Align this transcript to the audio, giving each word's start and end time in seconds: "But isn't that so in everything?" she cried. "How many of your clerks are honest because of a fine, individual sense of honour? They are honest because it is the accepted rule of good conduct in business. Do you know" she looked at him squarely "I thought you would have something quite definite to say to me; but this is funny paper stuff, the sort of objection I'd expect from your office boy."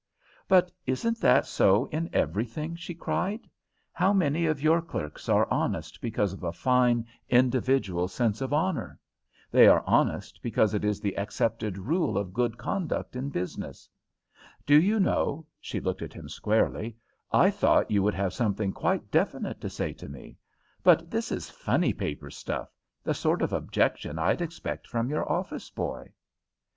"But 0.47 0.71
isn't 0.87 1.19
that 1.19 1.45
so 1.45 1.85
in 1.91 2.09
everything?" 2.11 2.75
she 2.75 2.95
cried. 2.95 3.47
"How 3.93 4.11
many 4.13 4.47
of 4.47 4.59
your 4.59 4.81
clerks 4.81 5.29
are 5.29 5.47
honest 5.51 6.01
because 6.01 6.33
of 6.33 6.43
a 6.43 6.51
fine, 6.51 7.05
individual 7.29 8.07
sense 8.07 8.41
of 8.41 8.51
honour? 8.51 8.97
They 9.51 9.67
are 9.67 9.83
honest 9.85 10.41
because 10.41 10.73
it 10.73 10.83
is 10.83 11.01
the 11.01 11.15
accepted 11.19 11.77
rule 11.77 12.17
of 12.17 12.33
good 12.33 12.57
conduct 12.57 13.15
in 13.15 13.29
business. 13.29 13.87
Do 14.65 14.81
you 14.81 14.99
know" 14.99 15.45
she 15.59 15.79
looked 15.79 16.01
at 16.01 16.13
him 16.13 16.27
squarely 16.27 16.97
"I 17.31 17.51
thought 17.51 17.91
you 17.91 18.01
would 18.01 18.15
have 18.15 18.33
something 18.33 18.73
quite 18.73 19.11
definite 19.11 19.61
to 19.61 19.69
say 19.69 19.93
to 19.93 20.09
me; 20.09 20.35
but 20.81 21.11
this 21.11 21.31
is 21.31 21.47
funny 21.47 21.93
paper 21.93 22.31
stuff, 22.31 22.73
the 23.03 23.13
sort 23.13 23.43
of 23.43 23.53
objection 23.53 24.17
I'd 24.17 24.41
expect 24.41 24.87
from 24.87 25.11
your 25.11 25.31
office 25.31 25.69
boy." 25.69 26.11